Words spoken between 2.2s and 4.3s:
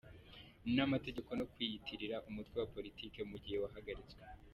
umutwe wa politiki mu gihe wahagaritswe